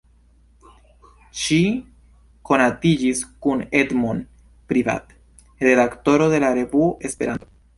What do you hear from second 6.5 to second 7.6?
revuo "Esperanto".